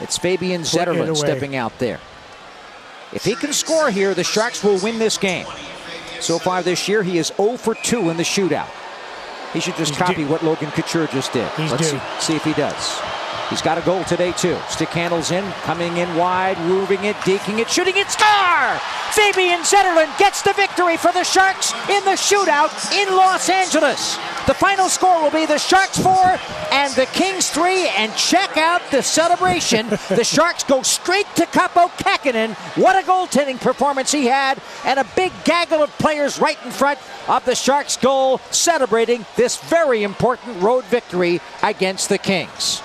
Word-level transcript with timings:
It's 0.00 0.18
Fabian 0.18 0.62
Zetterlund 0.62 1.16
stepping 1.16 1.56
out 1.56 1.78
there. 1.78 2.00
If 3.12 3.24
he 3.24 3.34
can 3.34 3.52
score 3.52 3.90
here, 3.90 4.12
the 4.14 4.24
Sharks 4.24 4.64
will 4.64 4.78
win 4.80 4.98
this 4.98 5.16
game. 5.16 5.46
So 6.20 6.38
far 6.38 6.62
this 6.62 6.88
year, 6.88 7.02
he 7.02 7.18
is 7.18 7.32
0 7.36 7.56
for 7.56 7.74
2 7.74 8.10
in 8.10 8.16
the 8.16 8.22
shootout. 8.22 8.68
He 9.52 9.60
should 9.60 9.76
just 9.76 9.92
He's 9.92 9.98
copy 9.98 10.24
due. 10.24 10.28
what 10.28 10.42
Logan 10.42 10.70
Couture 10.72 11.06
just 11.06 11.32
did. 11.32 11.48
He's 11.52 11.70
Let's 11.70 11.90
see, 11.90 12.00
see 12.18 12.34
if 12.34 12.42
he 12.42 12.52
does. 12.54 13.00
He's 13.50 13.62
got 13.62 13.78
a 13.78 13.82
goal 13.82 14.02
today, 14.04 14.32
too. 14.32 14.58
Stick 14.68 14.88
handles 14.88 15.30
in, 15.30 15.44
coming 15.62 15.98
in 15.98 16.16
wide, 16.16 16.58
moving 16.66 17.04
it, 17.04 17.14
deking 17.16 17.60
it, 17.60 17.70
shooting 17.70 17.96
it, 17.96 18.10
score! 18.10 18.78
Fabian 19.12 19.60
Zetterlund 19.60 20.16
gets 20.18 20.42
the 20.42 20.54
victory 20.54 20.96
for 20.96 21.12
the 21.12 21.22
Sharks 21.22 21.72
in 21.88 22.02
the 22.04 22.16
shootout 22.16 22.72
in 22.92 23.14
Los 23.14 23.48
Angeles. 23.48 24.16
The 24.46 24.52
final 24.52 24.90
score 24.90 25.22
will 25.22 25.30
be 25.30 25.46
the 25.46 25.56
Sharks 25.56 25.98
4 25.98 26.12
and 26.70 26.92
the 26.94 27.06
Kings 27.06 27.48
3. 27.48 27.88
And 27.96 28.14
check 28.14 28.58
out 28.58 28.82
the 28.90 29.02
celebration. 29.02 29.88
the 29.88 30.22
Sharks 30.34 30.64
go 30.64 30.82
straight 30.82 31.26
to 31.36 31.46
Kaapo 31.46 31.88
Kähkönen. 31.96 32.54
What 32.76 32.94
a 32.94 33.06
goaltending 33.06 33.58
performance 33.58 34.12
he 34.12 34.26
had. 34.26 34.60
And 34.84 35.00
a 35.00 35.06
big 35.16 35.32
gaggle 35.44 35.82
of 35.82 35.90
players 35.96 36.38
right 36.38 36.58
in 36.62 36.70
front 36.70 36.98
of 37.26 37.42
the 37.46 37.54
Sharks 37.54 37.96
goal 37.96 38.36
celebrating 38.50 39.24
this 39.34 39.56
very 39.56 40.02
important 40.02 40.60
road 40.60 40.84
victory 40.84 41.40
against 41.62 42.10
the 42.10 42.18
Kings. 42.18 42.83